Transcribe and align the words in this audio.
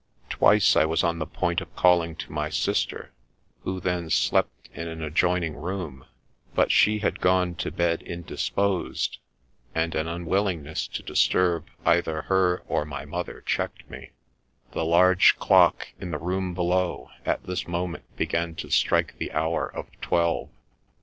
Twice 0.31 0.75
I 0.75 0.83
was 0.83 1.03
on 1.03 1.19
the 1.19 1.27
point 1.27 1.61
of 1.61 1.75
calling 1.75 2.15
to 2.15 2.31
my 2.31 2.49
sister, 2.49 3.11
who 3.59 3.79
then 3.79 4.09
slept 4.09 4.67
in 4.73 4.87
an 4.87 5.03
adjoining 5.03 5.55
room, 5.55 6.05
but 6.55 6.71
she 6.71 6.97
had 6.97 7.19
gone 7.21 7.53
to 7.57 7.69
bed 7.69 8.01
indisposed, 8.01 9.19
and 9.75 9.93
an 9.93 10.07
unwillingness 10.07 10.87
to 10.87 11.03
disturb 11.03 11.67
either 11.85 12.23
her 12.23 12.63
or 12.67 12.83
my 12.83 13.05
mother 13.05 13.41
checked 13.41 13.87
me; 13.91 14.09
the 14.71 14.85
large 14.85 15.37
clock 15.37 15.89
in 15.99 16.09
the 16.09 16.17
room 16.17 16.55
below 16.55 17.11
at 17.23 17.43
this 17.43 17.67
moment 17.67 18.05
began 18.17 18.55
to 18.55 18.71
strike 18.71 19.19
the 19.19 19.31
hour 19.31 19.67
of 19.71 19.85
twelve. 20.01 20.49